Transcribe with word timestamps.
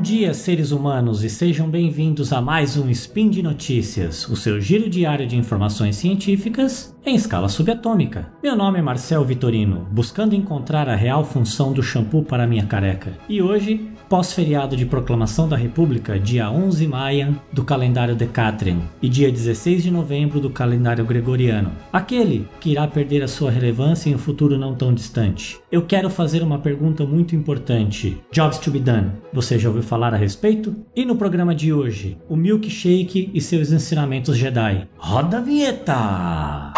Bom 0.00 0.04
dia, 0.04 0.32
seres 0.32 0.70
humanos, 0.70 1.22
e 1.22 1.28
sejam 1.28 1.68
bem-vindos 1.68 2.32
a 2.32 2.40
mais 2.40 2.74
um 2.78 2.88
Spin 2.88 3.28
de 3.28 3.42
Notícias, 3.42 4.26
o 4.30 4.34
seu 4.34 4.58
giro 4.58 4.88
diário 4.88 5.26
de 5.26 5.36
informações 5.36 5.96
científicas 5.96 6.96
em 7.04 7.14
escala 7.14 7.48
subatômica. 7.50 8.32
Meu 8.42 8.56
nome 8.56 8.78
é 8.78 8.82
Marcel 8.82 9.24
Vitorino, 9.24 9.86
buscando 9.90 10.34
encontrar 10.34 10.88
a 10.88 10.96
real 10.96 11.22
função 11.22 11.72
do 11.72 11.82
shampoo 11.82 12.22
para 12.22 12.46
minha 12.46 12.64
careca. 12.64 13.12
E 13.28 13.42
hoje, 13.42 13.90
pós-feriado 14.08 14.76
de 14.76 14.84
proclamação 14.84 15.48
da 15.48 15.56
República, 15.56 16.18
dia 16.18 16.50
11 16.50 16.86
maio 16.86 17.40
do 17.52 17.64
calendário 17.64 18.16
Decatrian 18.16 18.80
e 19.00 19.08
dia 19.08 19.30
16 19.30 19.82
de 19.82 19.90
novembro 19.90 20.40
do 20.40 20.50
calendário 20.50 21.04
gregoriano, 21.04 21.72
aquele 21.92 22.48
que 22.58 22.70
irá 22.70 22.86
perder 22.86 23.22
a 23.22 23.28
sua 23.28 23.50
relevância 23.50 24.10
em 24.10 24.14
um 24.14 24.18
futuro 24.18 24.58
não 24.58 24.74
tão 24.74 24.92
distante. 24.92 25.60
Eu 25.70 25.82
quero 25.82 26.10
fazer 26.10 26.42
uma 26.42 26.58
pergunta 26.58 27.04
muito 27.06 27.36
importante. 27.36 28.20
Jobs 28.32 28.58
to 28.58 28.70
be 28.70 28.80
done. 28.80 29.12
Você 29.32 29.58
já 29.58 29.68
ouviu 29.68 29.82
falar 29.90 30.14
a 30.14 30.16
respeito? 30.16 30.76
E 30.94 31.04
no 31.04 31.16
programa 31.16 31.52
de 31.52 31.72
hoje, 31.72 32.16
o 32.28 32.36
milkshake 32.36 33.28
e 33.34 33.40
seus 33.40 33.72
ensinamentos 33.72 34.36
Jedi. 34.36 34.86
Roda 34.96 35.38
a 35.38 35.40
vinheta! 35.40 36.72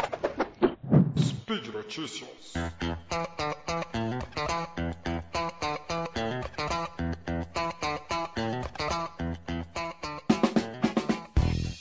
Speed 1.18 1.66
Notícias. 1.74 2.32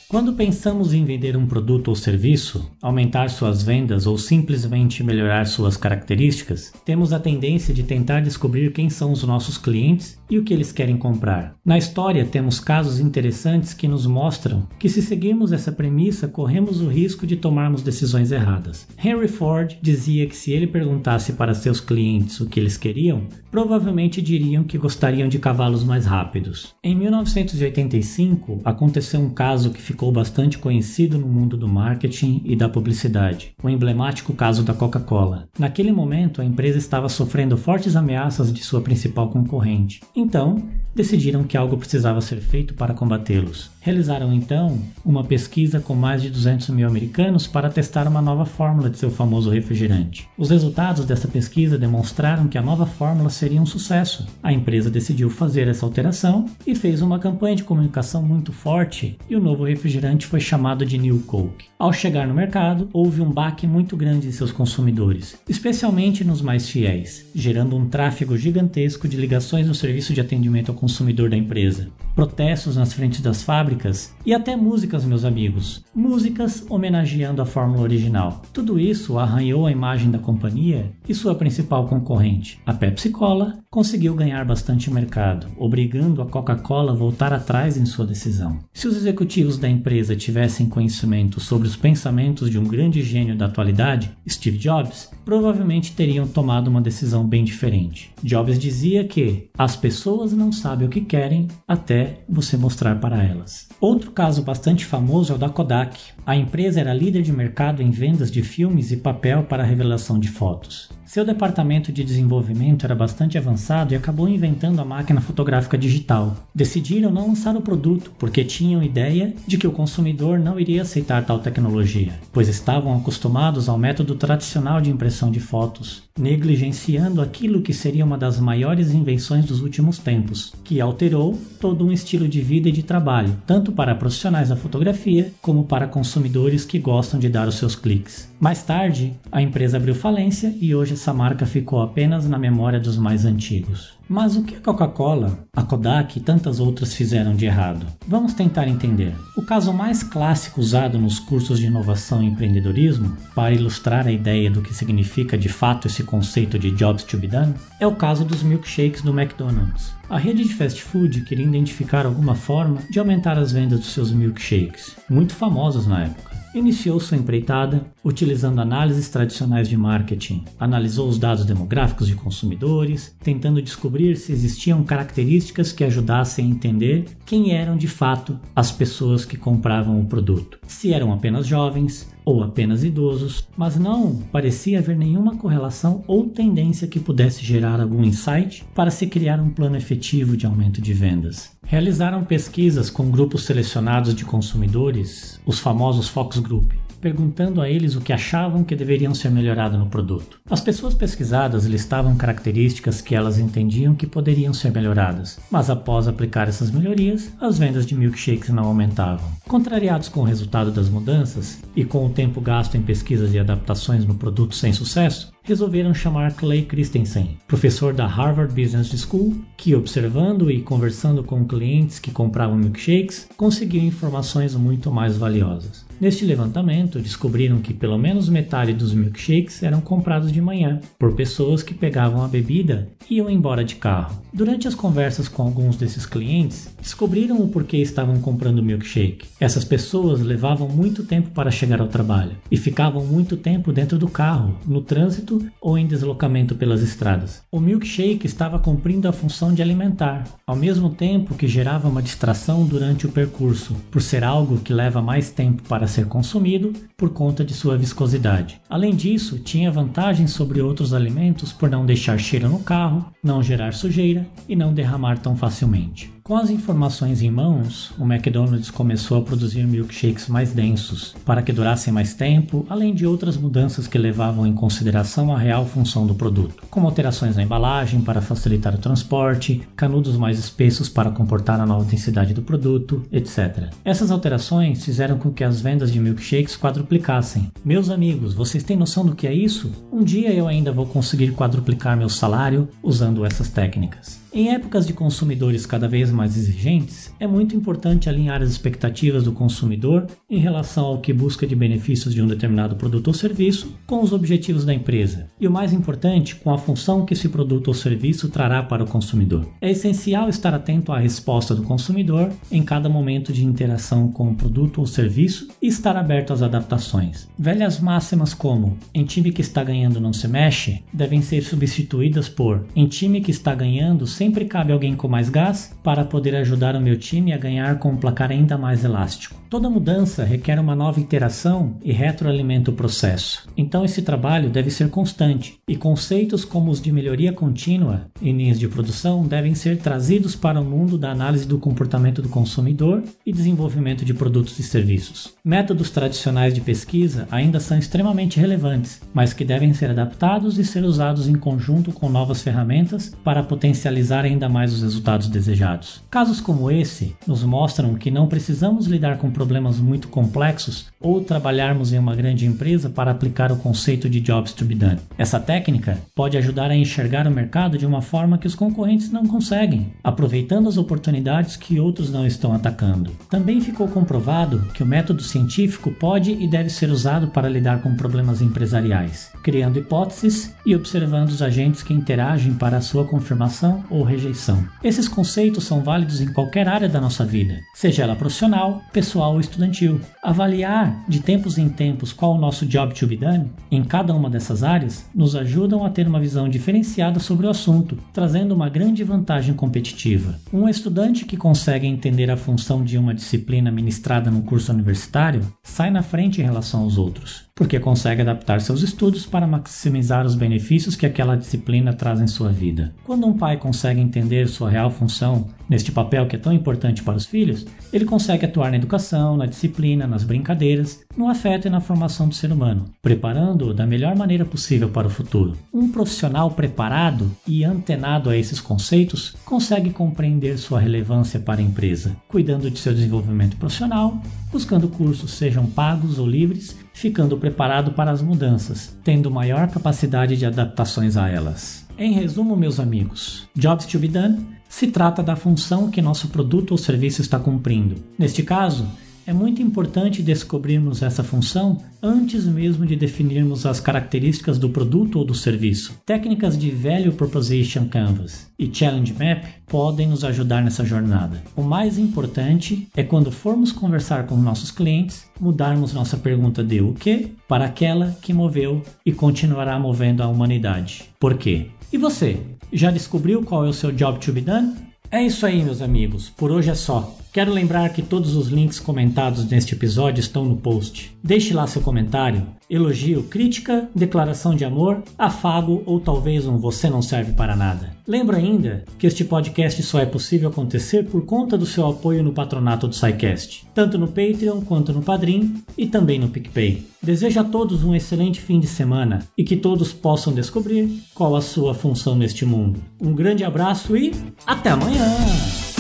Quando 0.10 0.34
pensamos 0.34 0.94
em 0.94 1.06
vender 1.06 1.38
um 1.38 1.48
produto 1.48 1.88
ou 1.88 1.96
serviço, 1.96 2.70
aumentar 2.82 3.30
suas 3.30 3.64
vendas 3.64 4.06
ou 4.06 4.18
simplesmente 4.18 5.02
melhorar 5.06 5.48
suas 5.48 5.78
características, 5.78 6.74
temos 6.84 7.14
a 7.14 7.20
tendência 7.20 7.74
de 7.74 7.84
tentar 7.84 8.20
descobrir 8.20 8.74
quem 8.74 8.90
são 8.90 9.14
os 9.14 9.24
nossos 9.24 9.58
clientes 9.58 10.21
e 10.32 10.40
o 10.40 10.44
que 10.44 10.54
eles 10.54 10.72
querem 10.72 10.96
comprar. 10.96 11.58
Na 11.64 11.78
história, 11.78 12.26
temos 12.26 12.62
casos 12.62 13.02
interessantes 13.02 13.74
que 13.74 13.88
nos 13.88 14.08
mostram 14.08 14.66
que, 14.80 14.88
se 14.88 15.02
seguirmos 15.02 15.52
essa 15.52 15.74
premissa, 15.74 16.26
corremos 16.26 16.80
o 16.80 16.88
risco 16.88 17.28
de 17.28 17.36
tomarmos 17.36 17.84
decisões 17.84 18.32
erradas. 18.32 18.88
Henry 19.04 19.28
Ford 19.28 19.76
dizia 19.82 20.26
que 20.26 20.36
se 20.36 20.54
ele 20.54 20.66
perguntasse 20.66 21.34
para 21.34 21.54
seus 21.54 21.82
clientes 21.82 22.40
o 22.40 22.48
que 22.48 22.62
eles 22.62 22.78
queriam, 22.78 23.28
provavelmente 23.52 24.22
diriam 24.22 24.64
que 24.64 24.78
gostariam 24.78 25.28
de 25.28 25.38
cavalos 25.38 25.84
mais 25.84 26.06
rápidos. 26.06 26.74
Em 26.82 26.96
1985, 26.96 28.62
aconteceu 28.64 29.20
um 29.20 29.30
caso 29.30 29.72
que 29.72 29.82
ficou 29.82 30.12
bastante 30.14 30.58
conhecido 30.58 31.18
no 31.18 31.28
mundo 31.28 31.58
do 31.58 31.68
marketing 31.68 32.42
e 32.46 32.56
da 32.56 32.70
publicidade, 32.70 33.54
o 33.62 33.70
emblemático 33.70 34.34
caso 34.34 34.64
da 34.64 34.74
Coca-Cola. 34.74 35.50
Naquele 35.60 35.92
momento, 35.92 36.42
a 36.42 36.46
empresa 36.46 36.78
estava 36.78 37.10
sofrendo 37.10 37.58
fortes 37.58 37.98
ameaças 37.98 38.54
de 38.54 38.64
sua 38.64 38.80
principal 38.80 39.30
concorrente. 39.30 40.00
Então, 40.22 40.62
decidiram 40.94 41.44
que 41.44 41.58
algo 41.58 41.78
precisava 41.78 42.22
ser 42.22 42.38
feito 42.38 42.74
para 42.74 42.94
combatê-los. 42.94 43.72
Realizaram 43.80 44.32
então 44.32 44.80
uma 45.04 45.24
pesquisa 45.24 45.80
com 45.80 45.96
mais 45.96 46.22
de 46.22 46.30
200 46.30 46.70
mil 46.70 46.88
americanos 46.88 47.48
para 47.48 47.70
testar 47.70 48.08
uma 48.08 48.22
nova 48.22 48.46
fórmula 48.46 48.90
de 48.90 48.98
seu 48.98 49.10
famoso 49.10 49.50
refrigerante. 49.50 50.28
Os 50.38 50.50
resultados 50.50 51.06
dessa 51.06 51.28
pesquisa 51.28 51.78
demonstraram 51.78 52.48
que 52.48 52.58
a 52.58 52.62
nova 52.62 52.86
fórmula 52.86 53.30
seria 53.30 53.62
um 53.62 53.66
sucesso. 53.66 54.28
A 54.44 54.54
empresa 54.54 54.90
decidiu 54.90 55.30
fazer 55.30 55.68
essa 55.68 55.86
alteração 55.86 56.46
e 56.68 56.76
fez 56.76 57.02
uma 57.02 57.20
campanha 57.20 57.56
de 57.56 57.64
comunicação 57.64 58.22
muito 58.22 58.52
forte 58.52 59.18
e 59.30 59.36
o 59.36 59.42
novo 59.42 59.64
refrigerante 59.64 60.28
foi 60.28 60.40
chamado 60.40 60.86
de 60.86 60.98
New 60.98 61.20
Coke. 61.26 61.66
Ao 61.80 61.92
chegar 61.92 62.28
no 62.28 62.36
mercado, 62.36 62.88
houve 62.94 63.22
um 63.22 63.32
baque 63.32 63.66
muito 63.66 63.98
grande 63.98 64.28
em 64.28 64.32
seus 64.32 64.52
consumidores, 64.52 65.40
especialmente 65.50 66.24
nos 66.24 66.42
mais 66.42 66.70
fiéis, 66.70 67.26
gerando 67.34 67.76
um 67.76 67.90
tráfego 67.90 68.38
gigantesco 68.38 69.08
de 69.08 69.18
ligações 69.18 69.68
no 69.68 69.74
serviço 69.74 70.11
de 70.14 70.22
atendimento 70.22 70.72
ao 70.72 70.78
consumidor 70.78 71.30
da 71.30 71.38
empresa, 71.38 71.90
protestos 72.16 72.76
nas 72.76 72.94
frentes 72.94 73.22
das 73.22 73.44
fábricas 73.44 74.14
e 74.26 74.34
até 74.34 74.56
músicas, 74.56 75.06
meus 75.06 75.24
amigos. 75.24 75.84
Músicas 75.94 76.66
homenageando 76.70 77.42
a 77.42 77.46
fórmula 77.46 77.82
original. 77.82 78.42
Tudo 78.54 78.80
isso 78.80 79.18
arranhou 79.18 79.66
a 79.66 79.72
imagem 79.72 80.12
da 80.12 80.20
companhia 80.20 80.92
e 81.08 81.14
sua 81.14 81.36
principal 81.36 81.88
concorrente, 81.88 82.60
a 82.66 82.74
Pepsi 82.74 83.10
Cola, 83.10 83.58
conseguiu 83.70 84.14
ganhar 84.14 84.44
bastante 84.44 84.92
mercado, 84.92 85.48
obrigando 85.58 86.22
a 86.22 86.26
Coca-Cola 86.26 86.92
a 86.92 86.96
voltar 86.96 87.32
atrás 87.32 87.78
em 87.78 87.86
sua 87.86 88.06
decisão. 88.06 88.60
Se 88.74 88.88
os 88.88 88.98
executivos 88.98 89.58
da 89.58 89.70
empresa 89.70 90.16
tivessem 90.16 90.68
conhecimento 90.68 91.40
sobre 91.40 91.68
os 91.68 91.76
pensamentos 91.76 92.50
de 92.50 92.60
um 92.60 92.66
grande 92.66 93.02
gênio 93.02 93.36
da 93.36 93.46
atualidade, 93.46 94.12
Steve 94.28 94.58
Jobs, 94.58 95.10
provavelmente 95.24 95.94
teriam 95.94 96.28
tomado 96.28 96.68
uma 96.68 96.82
decisão 96.82 97.26
bem 97.26 97.44
diferente. 97.44 98.12
Jobs 98.22 98.60
dizia 98.60 99.06
que 99.06 99.50
as 99.58 99.76
pessoas 99.76 100.01
não 100.34 100.52
sabem 100.52 100.88
o 100.88 100.90
que 100.90 101.02
querem 101.02 101.48
até 101.68 102.24
você 102.28 102.58
mostrar 102.58 103.00
para 103.00 103.24
elas. 103.24 103.70
Outro 103.80 104.12
caso 104.12 104.42
bastante 104.42 104.86
famoso 104.86 105.32
é 105.32 105.36
o 105.36 105.40
da 105.40 105.50
Kodak. 105.50 105.98
A 106.26 106.36
empresa 106.36 106.80
era 106.80 106.94
líder 106.94 107.22
de 107.22 107.32
mercado 107.32 107.82
em 107.82 107.92
vendas 107.92 108.32
de 108.32 108.42
filmes 108.42 108.92
e 108.92 108.98
papel 108.98 109.44
para 109.44 109.64
revelação 109.64 110.20
de 110.20 110.28
fotos. 110.28 110.90
Seu 111.12 111.26
departamento 111.26 111.92
de 111.92 112.06
desenvolvimento 112.06 112.86
era 112.86 112.96
bastante 112.96 113.38
avançado 113.38 113.94
e 113.94 113.98
acabou 113.98 114.30
inventando 114.30 114.80
a 114.80 114.86
máquina 114.86 115.20
fotográfica 115.20 115.78
digital. 115.78 116.38
Decidiram 116.56 117.12
não 117.12 117.28
lançar 117.28 117.54
o 117.54 117.62
produto 117.62 118.14
porque 118.18 118.46
tinham 118.46 118.82
ideia 118.82 119.34
de 119.46 119.58
que 119.58 119.68
o 119.68 119.74
consumidor 119.74 120.40
não 120.40 120.58
iria 120.58 120.84
aceitar 120.84 121.26
tal 121.26 121.40
tecnologia, 121.40 122.14
pois 122.32 122.48
estavam 122.48 122.96
acostumados 122.96 123.68
ao 123.68 123.78
método 123.78 124.16
tradicional 124.16 124.80
de 124.80 124.90
impressão 124.90 125.30
de 125.30 125.42
fotos, 125.42 126.04
negligenciando 126.18 127.22
aquilo 127.22 127.62
que 127.62 127.74
seria 127.74 128.06
uma 128.06 128.18
das 128.18 128.40
maiores 128.40 128.94
invenções 128.94 129.44
dos 129.44 129.62
últimos 129.62 129.81
tempos, 129.98 130.54
que 130.64 130.80
alterou 130.80 131.40
todo 131.60 131.86
um 131.86 131.92
estilo 131.92 132.28
de 132.28 132.42
vida 132.42 132.70
e 132.70 132.72
de 132.72 132.84
trabalho, 132.84 133.36
tanto 133.46 133.72
para 133.72 133.96
profissionais 133.96 134.50
da 134.50 134.56
fotografia 134.56 135.32
como 135.42 135.64
para 135.64 135.88
consumidores 135.88 136.66
que 136.66 136.80
gostam 136.80 137.20
de 137.20 137.30
dar 137.30 137.48
os 137.48 137.56
seus 137.56 137.76
cliques. 137.76 138.30
Mais 138.40 138.64
tarde, 138.64 139.14
a 139.32 139.42
empresa 139.42 139.78
abriu 139.78 139.94
falência 139.94 140.54
e 140.60 140.74
hoje 140.74 140.94
essa 140.94 141.14
marca 141.14 141.46
ficou 141.46 141.82
apenas 141.82 142.28
na 142.28 142.40
memória 142.40 142.80
dos 142.80 142.98
mais 142.98 143.24
antigos. 143.24 143.94
Mas 144.10 144.36
o 144.36 144.44
que 144.44 144.56
a 144.56 144.60
Coca-Cola, 144.60 145.48
a 145.56 145.64
Kodak 145.64 146.18
e 146.18 146.22
tantas 146.22 146.60
outras 146.60 146.94
fizeram 146.94 147.34
de 147.34 147.46
errado? 147.46 147.86
Vamos 148.06 148.34
tentar 148.34 148.68
entender. 148.68 149.16
O 149.38 149.42
caso 149.42 149.72
mais 149.72 150.04
clássico 150.04 150.60
usado 150.60 151.00
nos 151.00 151.18
cursos 151.18 151.60
de 151.60 151.68
inovação 151.68 152.22
e 152.22 152.26
empreendedorismo 152.26 153.16
para 153.34 153.54
ilustrar 153.54 154.08
a 154.08 154.12
ideia 154.12 154.52
do 154.52 154.62
que 154.62 154.74
significa 154.74 155.38
de 155.38 155.48
fato 155.48 155.88
esse 155.88 156.04
conceito 156.04 156.60
de 156.60 156.72
jobs 156.72 157.06
to 157.06 157.18
be 157.18 157.28
done 157.28 157.54
é 157.80 157.88
o 157.88 157.96
caso 157.96 158.26
dos 158.26 158.44
milkshakes 158.44 159.02
do 159.02 159.18
McDonald's. 159.18 159.71
A 160.10 160.18
rede 160.18 160.44
de 160.44 160.54
fast 160.54 160.82
food 160.82 161.22
queria 161.22 161.46
identificar 161.46 162.06
alguma 162.06 162.36
forma 162.36 162.82
de 162.90 163.00
aumentar 163.00 163.38
as 163.38 163.52
vendas 163.52 163.80
dos 163.80 163.94
seus 163.94 164.12
milkshakes, 164.12 164.96
muito 165.10 165.34
famosos 165.34 165.88
na 165.88 166.04
época 166.04 166.32
iniciou 166.54 167.00
sua 167.00 167.18
empreitada 167.18 167.86
utilizando 168.04 168.60
análises 168.60 169.10
tradicionais 169.10 169.70
de 169.70 169.78
marketing. 169.78 170.44
Analisou 170.60 171.08
os 171.08 171.18
dados 171.18 171.46
demográficos 171.46 172.08
de 172.08 172.16
consumidores, 172.16 173.16
tentando 173.24 173.62
descobrir 173.62 174.18
se 174.18 174.32
existiam 174.32 174.84
características 174.84 175.72
que 175.72 175.84
ajudassem 175.84 176.46
a 176.46 176.50
entender 176.50 177.06
quem 177.26 177.54
eram 177.54 177.78
de 177.78 177.88
fato 177.88 178.40
as 178.56 178.72
pessoas 178.72 179.24
que 179.24 179.38
compravam 179.38 180.00
o 180.00 180.06
produto. 180.06 180.60
Se 180.68 180.94
eram 180.94 181.14
apenas 181.14 181.48
jovens 181.48 182.11
ou 182.24 182.44
apenas 182.44 182.84
idosos, 182.84 183.48
mas 183.58 183.78
não 183.78 184.16
parecia 184.32 184.80
haver 184.80 184.98
nenhuma 184.98 185.36
correlação 185.36 186.04
ou 186.08 186.30
tendência 186.30 186.88
que 186.88 187.00
pudesse 187.00 187.44
gerar 187.44 187.80
algum 187.80 188.04
insight 188.04 188.64
para 188.76 188.92
se 188.92 189.08
criar 189.08 189.40
um 189.40 189.50
plano 189.50 189.78
efetivo 189.78 190.38
de 190.38 190.46
aumento 190.46 190.82
de 190.82 190.94
vendas. 190.94 191.52
Realizaram 191.64 192.24
pesquisas 192.24 192.90
com 192.90 193.10
grupos 193.10 193.44
selecionados 193.44 194.14
de 194.14 194.26
consumidores, 194.26 195.40
os 195.46 195.60
famosos 195.60 196.10
focus 196.10 196.40
group, 196.40 196.72
perguntando 197.02 197.60
a 197.60 197.70
eles 197.70 197.96
o 197.96 198.02
que 198.02 198.14
achavam 198.14 198.64
que 198.64 198.76
deveriam 198.76 199.14
ser 199.14 199.32
melhorado 199.32 199.78
no 199.78 199.88
produto. 199.88 200.40
As 200.50 200.62
pessoas 200.62 200.94
pesquisadas 200.94 201.66
listavam 201.66 202.16
características 202.16 203.02
que 203.02 203.16
elas 203.16 203.40
entendiam 203.40 203.96
que 203.96 204.06
poderiam 204.06 204.54
ser 204.54 204.72
melhoradas, 204.72 205.40
mas 205.50 205.70
após 205.70 206.08
aplicar 206.08 206.48
essas 206.48 206.70
melhorias, 206.70 207.34
as 207.42 207.58
vendas 207.58 207.86
de 207.86 207.96
milkshakes 207.96 208.50
não 208.50 208.66
aumentavam. 208.66 209.30
Contrariados 209.48 210.08
com 210.08 210.22
o 210.22 210.26
resultado 210.26 210.72
das 210.72 210.88
mudanças 210.88 211.60
e 211.76 211.84
com 211.84 212.06
o 212.06 212.10
tempo 212.10 212.40
gasto 212.40 212.76
em 212.76 212.82
pesquisas 212.82 213.34
e 213.34 213.40
adaptações 213.40 214.06
no 214.06 214.16
produto 214.16 214.56
sem 214.56 214.72
sucesso, 214.72 215.32
resolveram 215.52 215.94
chamar 215.94 216.34
Clay 216.34 216.62
Christensen, 216.62 217.38
professor 217.46 217.94
da 217.94 218.06
Harvard 218.06 218.54
Business 218.54 218.88
School, 219.02 219.36
que 219.58 219.76
observando 219.76 220.50
e 220.50 220.62
conversando 220.62 221.26
com 221.26 221.46
clientes 221.46 222.00
que 222.00 222.10
compravam 222.10 222.56
milkshakes, 222.56 223.28
conseguiu 223.36 223.84
informações 223.84 224.56
muito 224.56 224.90
mais 224.90 225.18
valiosas. 225.18 225.86
Neste 226.02 226.26
levantamento, 226.26 227.00
descobriram 227.00 227.60
que 227.60 227.76
pelo 227.76 227.96
menos 227.96 228.28
metade 228.28 228.74
dos 228.74 228.92
milkshakes 228.92 229.62
eram 229.62 229.80
comprados 229.80 230.32
de 230.32 230.42
manhã 230.42 230.80
por 230.98 231.14
pessoas 231.14 231.62
que 231.62 231.76
pegavam 231.76 232.24
a 232.24 232.28
bebida 232.28 232.90
e 233.08 233.18
iam 233.18 233.30
embora 233.30 233.64
de 233.64 233.76
carro. 233.76 234.20
Durante 234.34 234.68
as 234.68 234.74
conversas 234.74 235.28
com 235.28 235.44
alguns 235.44 235.76
desses 235.76 236.06
clientes, 236.06 236.74
descobriram 236.82 237.40
o 237.40 237.50
porquê 237.50 237.78
estavam 237.78 238.20
comprando 238.20 238.64
milkshake. 238.64 239.28
Essas 239.40 239.64
pessoas 239.64 240.22
levavam 240.22 240.68
muito 240.68 241.04
tempo 241.04 241.30
para 241.30 241.52
chegar 241.52 241.80
ao 241.80 241.88
trabalho 241.88 242.32
e 242.50 242.58
ficavam 242.58 243.06
muito 243.06 243.38
tempo 243.38 243.72
dentro 243.72 244.00
do 244.00 244.08
carro, 244.08 244.58
no 244.66 244.82
trânsito 244.82 245.41
ou 245.60 245.78
em 245.78 245.88
deslocamento 245.88 246.56
pelas 246.56 246.82
estradas. 246.82 247.42
O 247.52 247.60
milkshake 247.60 248.26
estava 248.26 248.60
cumprindo 248.60 249.08
a 249.08 249.14
função 249.14 249.54
de 249.54 249.62
alimentar, 249.62 250.26
ao 250.46 250.56
mesmo 250.56 250.90
tempo 250.90 251.36
que 251.36 251.48
gerava 251.48 251.88
uma 251.88 252.02
distração 252.02 252.66
durante 252.66 253.06
o 253.06 253.12
percurso, 253.12 253.76
por 253.90 254.02
ser 254.02 254.24
algo 254.24 254.60
que 254.60 254.74
leva 254.74 255.02
mais 255.02 255.30
tempo 255.30 255.64
para 255.64 255.88
ser 255.88 256.06
consumido 256.06 256.74
por 256.98 257.12
conta 257.12 257.44
de 257.44 257.54
sua 257.54 257.78
viscosidade. 257.78 258.62
Além 258.70 258.96
disso, 258.96 259.40
tinha 259.40 259.72
vantagens 259.72 260.32
sobre 260.32 260.62
outros 260.62 260.94
alimentos 260.94 261.52
por 261.52 261.70
não 261.70 261.86
deixar 261.86 262.20
cheiro 262.20 262.50
no 262.50 262.60
carro, 262.60 263.06
não 263.24 263.42
gerar 263.42 263.74
sujeira 263.74 264.28
e 264.48 264.56
não 264.56 264.74
derramar 264.74 265.20
tão 265.20 265.36
facilmente. 265.36 266.12
Com 266.24 266.38
as 266.38 266.52
informações 266.52 267.24
em 267.24 267.32
mãos, 267.32 267.92
o 267.98 268.04
McDonald's 268.06 268.70
começou 268.70 269.18
a 269.18 269.22
produzir 269.24 269.66
milkshakes 269.66 270.28
mais 270.28 270.54
densos, 270.54 271.16
para 271.26 271.42
que 271.42 271.52
durassem 271.52 271.92
mais 271.92 272.14
tempo, 272.14 272.64
além 272.70 272.94
de 272.94 273.08
outras 273.08 273.36
mudanças 273.36 273.88
que 273.88 273.98
levavam 273.98 274.46
em 274.46 274.54
consideração 274.54 275.34
a 275.34 275.40
real 275.40 275.66
função 275.66 276.06
do 276.06 276.14
produto, 276.14 276.64
como 276.70 276.86
alterações 276.86 277.36
na 277.36 277.44
embalagem 277.44 278.02
para 278.02 278.22
facilitar 278.22 278.76
o 278.76 278.78
transporte, 278.78 279.68
canudos 279.76 280.16
mais 280.16 280.38
espessos 280.38 280.88
para 280.88 281.10
comportar 281.10 281.60
a 281.60 281.66
nova 281.66 281.86
densidade 281.86 282.36
do 282.36 282.44
produto, 282.44 283.04
etc. 283.12 283.70
Essas 283.84 284.12
alterações 284.12 284.86
fizeram 284.86 285.18
com 285.18 285.32
que 285.32 285.44
as 285.44 285.60
vendas 285.60 285.92
de 285.92 286.00
milkshakes 286.00 286.56
quadruplicassem. 286.56 287.52
Meus 287.66 287.90
amigos, 287.90 288.36
vocês 288.36 288.64
têm 288.64 288.78
noção 288.78 289.04
do 289.04 289.16
que 289.16 289.26
é 289.26 289.34
isso? 289.34 289.72
Um 289.92 290.04
dia 290.04 290.32
eu 290.32 290.48
ainda 290.48 290.72
vou 290.72 290.86
conseguir 290.86 291.32
quadruplicar 291.32 291.98
meu 291.98 292.10
salário 292.10 292.70
usando 292.84 293.26
essas 293.26 293.50
técnicas. 293.50 294.21
Em 294.34 294.50
épocas 294.54 294.88
de 294.88 294.94
consumidores 294.94 295.66
cada 295.66 295.90
vez 295.90 296.10
mais 296.10 296.38
exigentes, 296.38 297.14
é 297.20 297.28
muito 297.28 297.54
importante 297.54 298.08
alinhar 298.08 298.42
as 298.42 298.50
expectativas 298.50 299.26
do 299.26 299.34
consumidor 299.34 300.08
em 300.30 300.38
relação 300.38 300.86
ao 300.86 301.00
que 301.00 301.12
busca 301.12 301.46
de 301.46 301.54
benefícios 301.54 302.14
de 302.14 302.22
um 302.22 302.28
determinado 302.28 302.78
produto 302.78 303.10
ou 303.10 303.14
serviço 303.14 303.76
com 303.86 304.02
os 304.02 304.14
objetivos 304.14 304.64
da 304.64 304.74
empresa, 304.74 305.28
e 305.38 305.46
o 305.46 305.52
mais 305.52 305.74
importante, 305.74 306.38
com 306.38 306.50
a 306.54 306.58
função 306.58 307.06
que 307.06 307.14
esse 307.14 307.28
produto 307.28 307.68
ou 307.68 307.74
serviço 307.74 308.30
trará 308.30 308.64
para 308.64 308.86
o 308.86 308.88
consumidor. 308.88 309.46
É 309.60 309.70
essencial 309.70 310.30
estar 310.30 310.54
atento 310.54 310.94
à 310.94 310.98
resposta 310.98 311.54
do 311.54 311.64
consumidor 311.64 312.32
em 312.50 312.64
cada 312.64 312.88
momento 312.88 313.34
de 313.34 313.44
interação 313.44 314.10
com 314.14 314.32
o 314.32 314.36
produto 314.36 314.78
ou 314.80 314.88
serviço 314.88 315.50
e 315.62 315.68
estar 315.68 315.98
aberto 315.98 316.32
às 316.32 316.42
adaptações. 316.42 317.28
Velhas 317.38 317.82
máximas 317.82 318.34
como 318.34 318.78
em 318.94 319.04
time 319.04 319.34
que 319.34 319.42
está 319.42 319.62
ganhando 319.62 320.00
não 320.00 320.14
se 320.14 320.30
mexe 320.30 320.82
devem 320.94 321.22
ser 321.22 321.42
substituídas 321.42 322.30
por 322.30 322.66
em 322.74 322.88
time 322.88 323.20
que 323.20 323.32
está 323.32 323.54
ganhando 323.54 324.08
sempre 324.22 324.46
cabe 324.46 324.72
alguém 324.72 324.96
com 324.96 325.08
mais 325.08 325.30
gás 325.30 325.76
para 325.84 326.06
poder 326.06 326.36
ajudar 326.36 326.76
o 326.76 326.80
meu 326.80 326.96
time 326.96 327.34
a 327.34 327.40
ganhar 327.40 327.80
com 327.80 327.90
um 327.90 327.98
placar 327.98 328.30
ainda 328.30 328.56
mais 328.56 328.84
elástico. 328.84 329.42
Toda 329.50 329.68
mudança 329.68 330.24
requer 330.24 330.60
uma 330.60 330.76
nova 330.76 331.00
interação 331.00 331.76
e 331.84 331.92
retroalimenta 331.92 332.70
o 332.70 332.74
processo. 332.74 333.50
Então 333.58 333.84
esse 333.84 334.04
trabalho 334.04 334.50
deve 334.50 334.70
ser 334.70 334.90
constante 334.90 335.60
e 335.68 335.76
conceitos 335.76 336.46
como 336.46 336.72
os 336.72 336.80
de 336.80 336.92
melhoria 336.92 337.34
contínua 337.34 338.06
em 338.22 338.32
linhas 338.32 338.60
de 338.60 338.68
produção 338.68 339.26
devem 339.26 339.56
ser 339.56 339.80
trazidos 339.80 340.36
para 340.36 340.62
o 340.62 340.64
mundo 340.64 341.00
da 341.00 341.12
análise 341.12 341.48
do 341.48 341.58
comportamento 341.58 342.22
do 342.22 342.30
consumidor 342.30 343.04
e 343.26 343.34
desenvolvimento 343.34 344.06
de 344.06 344.14
produtos 344.14 344.58
e 344.60 344.64
serviços. 344.64 345.34
Métodos 345.44 345.90
tradicionais 345.90 346.54
de 346.54 346.62
pesquisa 346.62 347.28
ainda 347.32 347.60
são 347.60 347.78
extremamente 347.78 348.40
relevantes, 348.40 349.02
mas 349.14 349.34
que 349.34 349.44
devem 349.44 349.74
ser 349.74 349.90
adaptados 349.90 350.60
e 350.60 350.64
ser 350.64 350.84
usados 350.84 351.28
em 351.28 351.36
conjunto 351.36 351.92
com 351.92 352.08
novas 352.08 352.42
ferramentas 352.42 353.14
para 353.24 353.44
potencializar 353.44 354.11
ainda 354.20 354.50
mais 354.50 354.74
os 354.74 354.82
resultados 354.82 355.28
desejados. 355.28 356.04
Casos 356.12 356.42
como 356.42 356.70
esse 356.70 357.16
nos 357.26 357.44
mostram 357.44 357.96
que 357.96 358.12
não 358.12 358.28
precisamos 358.28 358.86
lidar 358.86 359.18
com 359.18 359.32
problemas 359.32 359.80
muito 359.80 360.10
complexos 360.10 360.88
ou 361.00 361.24
trabalharmos 361.24 361.94
em 361.94 361.98
uma 361.98 362.16
grande 362.16 362.46
empresa 362.46 362.90
para 362.90 363.12
aplicar 363.12 363.52
o 363.52 363.58
conceito 363.58 364.10
de 364.10 364.20
jobs 364.20 364.52
to 364.54 364.66
be 364.66 364.76
done. 364.76 365.00
Essa 365.18 365.40
técnica 365.40 365.98
pode 366.14 366.38
ajudar 366.38 366.70
a 366.70 366.76
enxergar 366.76 367.28
o 367.28 367.32
mercado 367.32 367.78
de 367.78 367.86
uma 367.86 368.02
forma 368.02 368.38
que 368.38 368.48
os 368.48 368.56
concorrentes 368.56 369.12
não 369.12 369.26
conseguem, 369.26 369.94
aproveitando 370.04 370.68
as 370.68 370.78
oportunidades 370.78 371.56
que 371.56 371.80
outros 371.80 372.12
não 372.12 372.28
estão 372.28 372.54
atacando. 372.54 373.12
Também 373.30 373.62
ficou 373.62 373.88
comprovado 373.88 374.68
que 374.74 374.84
o 374.84 374.86
método 374.86 375.24
científico 375.24 375.92
pode 375.92 376.32
e 376.32 376.48
deve 376.48 376.70
ser 376.70 376.90
usado 376.90 377.28
para 377.28 377.50
lidar 377.50 377.82
com 377.82 377.96
problemas 377.96 378.42
empresariais, 378.42 379.32
criando 379.44 379.80
hipóteses 379.80 380.54
e 380.66 380.76
observando 380.76 381.30
os 381.30 381.42
agentes 381.42 381.84
que 381.84 381.94
interagem 381.94 382.54
para 382.54 382.78
a 382.78 382.82
sua 382.82 383.06
confirmação 383.06 383.84
ou 384.02 384.08
rejeição. 384.08 384.66
Esses 384.84 385.08
conceitos 385.08 385.64
são 385.64 385.82
válidos 385.82 386.20
em 386.20 386.34
qualquer 386.34 386.68
área 386.68 386.90
da 386.90 387.00
nossa 387.00 387.24
vida, 387.24 387.60
seja 387.74 388.04
ela 388.04 388.16
profissional, 388.16 388.82
pessoal 388.92 389.34
ou 389.34 389.40
estudantil. 389.40 390.02
Avaliar 390.22 391.04
de 391.08 391.20
tempos 391.20 391.58
em 391.58 391.70
tempos 391.70 392.12
qual 392.12 392.36
o 392.36 392.40
nosso 392.40 392.66
job 392.66 392.94
to 392.94 393.08
be 393.08 393.16
done 393.16 393.52
em 393.72 393.84
cada 393.84 394.14
uma 394.14 394.30
dessas 394.30 394.64
áreas 394.64 395.06
nos 395.14 395.36
ajudam 395.36 395.86
a 395.86 395.90
ter 395.90 396.08
uma 396.08 396.20
visão 396.20 396.50
diferenciada 396.50 397.20
sobre 397.20 397.48
o 397.48 397.50
assunto, 397.50 397.98
trazendo 398.14 398.54
uma 398.54 398.70
grande 398.70 399.04
vantagem 399.04 399.54
competitiva. 399.54 400.40
Um 400.52 400.68
estudante 400.68 401.26
que 401.26 401.38
consegue 401.38 401.88
entender 401.88 402.30
a 402.30 402.38
função 402.38 402.84
de 402.84 402.98
uma 402.98 403.14
disciplina 403.14 403.72
ministrada 403.72 404.32
num 404.32 404.42
curso 404.42 404.72
universitário 404.72 405.42
sai 405.64 405.92
na 405.92 406.02
frente 406.02 406.42
em 406.42 406.44
relação 406.44 406.82
aos 406.82 406.98
outros, 406.98 407.51
porque 407.62 407.80
consegue 407.80 408.24
adaptar 408.24 408.60
seus 408.60 408.82
estudos 408.82 409.24
para 409.28 409.46
maximizar 409.46 410.26
os 410.26 410.34
benefícios 410.34 410.96
que 410.96 411.06
aquela 411.06 411.38
disciplina 411.38 411.94
traz 411.94 412.20
em 412.20 412.26
sua 412.26 412.50
vida. 412.50 412.92
Quando 413.04 413.28
um 413.28 413.38
pai 413.38 413.56
consegue 413.58 414.02
entender 414.02 414.48
sua 414.48 414.68
real 414.68 414.90
função 414.90 415.48
neste 415.70 415.92
papel 415.92 416.26
que 416.26 416.36
é 416.36 416.40
tão 416.40 416.52
importante 416.52 417.04
para 417.04 417.18
os 417.18 417.28
filhos, 417.28 417.68
ele 417.94 418.04
consegue 418.04 418.48
atuar 418.48 418.72
na 418.72 418.78
educação, 418.78 419.38
na 419.38 419.46
disciplina, 419.46 420.08
nas 420.08 420.24
brincadeiras, 420.24 421.02
no 421.16 421.30
afeto 421.30 421.68
e 421.68 421.70
na 421.70 421.80
formação 421.80 422.28
do 422.28 422.34
ser 422.34 422.52
humano, 422.52 422.86
preparando-o 423.00 423.76
da 423.76 423.86
melhor 423.86 424.16
maneira 424.16 424.44
possível 424.44 424.90
para 424.90 425.06
o 425.06 425.12
futuro. 425.12 425.56
Um 425.72 425.88
profissional 425.92 426.50
preparado 426.50 427.30
e 427.48 427.64
antenado 427.64 428.32
a 428.32 428.36
esses 428.36 428.60
conceitos 428.60 429.36
consegue 429.46 429.92
compreender 429.92 430.58
sua 430.58 430.80
relevância 430.80 431.40
para 431.40 431.62
a 431.62 431.64
empresa, 431.64 432.18
cuidando 432.28 432.72
de 432.72 432.80
seu 432.80 432.92
desenvolvimento 432.92 433.56
profissional, 433.56 434.20
buscando 434.52 434.90
cursos 434.90 435.32
sejam 435.32 435.68
pagos 435.68 436.18
ou 436.18 436.28
livres, 436.28 436.76
ficando 437.02 437.36
preparado 437.36 437.94
para 437.94 438.12
as 438.12 438.22
mudanças, 438.22 438.96
tendo 439.04 439.32
maior 439.32 439.68
capacidade 439.68 440.38
de 440.38 440.46
adaptações 440.46 441.18
a 441.18 441.28
elas. 441.28 441.84
Em 441.98 442.14
resumo, 442.14 442.56
meus 442.56 442.80
amigos, 442.80 443.50
Jobs 443.56 443.88
to 443.88 443.98
be 443.98 444.08
done 444.08 444.46
se 444.70 444.86
trata 444.86 445.24
da 445.24 445.36
função 445.36 445.90
que 445.90 446.00
nosso 446.00 446.28
produto 446.28 446.72
ou 446.72 446.78
serviço 446.78 447.20
está 447.20 447.40
cumprindo. 447.40 447.96
Neste 448.20 448.44
caso, 448.44 448.86
é 449.32 449.34
muito 449.34 449.62
importante 449.62 450.22
descobrirmos 450.22 451.02
essa 451.02 451.24
função 451.24 451.78
antes 452.04 452.46
mesmo 452.46 452.86
de 452.86 452.98
definirmos 452.98 453.66
as 453.66 453.80
características 453.80 454.58
do 454.58 454.70
produto 454.70 455.20
ou 455.20 455.24
do 455.24 455.34
serviço. 455.34 455.98
Técnicas 456.06 456.58
de 456.58 456.70
Value 456.70 457.14
Proposition 457.14 457.88
Canvas 457.88 458.52
e 458.60 458.70
Challenge 458.70 459.14
Map 459.14 459.46
podem 459.68 460.10
nos 460.10 460.26
ajudar 460.26 460.62
nessa 460.62 460.84
jornada. 460.84 461.42
O 461.56 461.62
mais 461.62 461.98
importante 461.98 462.90
é 462.94 463.04
quando 463.04 463.32
formos 463.32 463.72
conversar 463.72 464.28
com 464.28 464.36
nossos 464.36 464.70
clientes, 464.70 465.26
mudarmos 465.40 465.94
nossa 465.94 466.18
pergunta 466.18 466.62
de 466.62 466.82
o 466.82 466.94
que 466.94 467.32
para 467.48 467.64
aquela 467.64 468.18
que 468.22 468.34
moveu 468.34 468.84
e 469.06 469.14
continuará 469.14 469.80
movendo 469.80 470.22
a 470.22 470.28
humanidade. 470.28 471.06
Por 471.18 471.38
quê? 471.38 471.68
E 471.94 471.98
você? 471.98 472.38
Já 472.74 472.92
descobriu 472.92 473.44
qual 473.44 473.66
é 473.66 473.70
o 473.70 473.74
seu 473.74 473.94
job 473.94 474.20
to 474.20 474.34
be 474.34 474.42
done? 474.42 474.74
É 475.10 475.24
isso 475.24 475.46
aí, 475.46 475.64
meus 475.64 475.82
amigos. 475.82 476.30
Por 476.30 476.52
hoje 476.52 476.70
é 476.70 476.76
só. 476.76 477.21
Quero 477.34 477.54
lembrar 477.54 477.88
que 477.94 478.02
todos 478.02 478.36
os 478.36 478.50
links 478.50 478.78
comentados 478.78 479.46
neste 479.46 479.74
episódio 479.74 480.20
estão 480.20 480.44
no 480.44 480.58
post. 480.58 481.16
Deixe 481.24 481.54
lá 481.54 481.66
seu 481.66 481.82
comentário, 481.82 482.46
elogio, 482.70 483.24
crítica, 483.24 483.90
declaração 483.96 484.54
de 484.54 484.66
amor, 484.66 485.02
afago 485.18 485.82
ou 485.86 486.02
talvez 486.02 486.46
um 486.46 486.58
você 486.58 486.90
não 486.90 487.02
serve 487.02 487.32
para 487.32 487.56
nada. 487.56 487.96
Lembro 488.06 488.36
ainda 488.36 488.84
que 489.00 489.08
este 489.08 489.24
podcast 489.24 489.82
só 489.82 490.00
é 490.00 490.06
possível 490.06 490.50
acontecer 490.50 491.06
por 491.06 491.26
conta 491.26 491.58
do 491.58 491.66
seu 491.66 491.88
apoio 491.88 492.22
no 492.22 492.34
patronato 492.34 492.86
do 492.86 492.96
SciCast, 492.96 493.66
tanto 493.74 493.98
no 493.98 494.08
Patreon 494.08 494.60
quanto 494.62 494.92
no 494.92 495.02
Padrim 495.02 495.64
e 495.78 495.88
também 495.88 496.20
no 496.20 496.28
PicPay. 496.28 496.86
Desejo 497.02 497.40
a 497.40 497.46
todos 497.46 497.82
um 497.82 497.96
excelente 497.96 498.42
fim 498.42 498.60
de 498.60 498.68
semana 498.68 499.26
e 499.38 499.46
que 499.46 499.56
todos 499.56 499.94
possam 499.94 500.34
descobrir 500.34 501.02
qual 501.16 501.34
a 501.38 501.42
sua 501.42 501.74
função 501.74 502.14
neste 502.14 502.46
mundo. 502.46 502.84
Um 503.02 503.14
grande 503.14 503.46
abraço 503.46 503.96
e 503.96 504.12
até 504.46 504.70
amanhã! 504.70 505.71